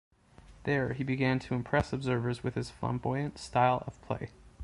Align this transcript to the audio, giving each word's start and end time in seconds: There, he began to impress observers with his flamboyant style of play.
There, 0.63 0.93
he 0.93 1.03
began 1.03 1.37
to 1.37 1.53
impress 1.53 1.93
observers 1.93 2.43
with 2.43 2.55
his 2.55 2.71
flamboyant 2.71 3.37
style 3.37 3.83
of 3.85 4.01
play. 4.01 4.31